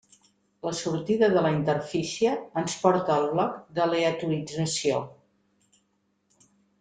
La 0.67 0.71
sortida 0.77 1.27
de 1.33 1.43
la 1.47 1.51
interfície 1.57 2.31
ens 2.61 2.77
porta 2.85 3.13
al 3.17 3.27
bloc 3.35 3.59
d'aleatorització. 3.81 5.03